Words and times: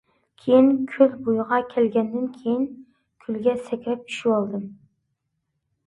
كېيىن 0.43 0.69
كۆل 0.93 1.13
بويىغا 1.27 1.59
كەلگەندىن 1.75 2.25
كېيىن 2.39 2.67
كۆلگە 3.27 3.57
سەكرەپ 3.71 4.05
چۈشىۋالىدۇ. 4.13 4.67